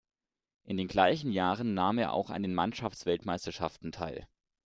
In 0.63 0.77
den 0.77 0.87
gleichen 0.87 1.31
Jahren 1.31 1.75
nahm 1.75 1.99
er 1.99 2.13
auch 2.13 2.31
an 2.31 2.41
den 2.41 2.55
Mannschaftsweltmeisterschaften 2.55 3.91
teil. 3.91 4.27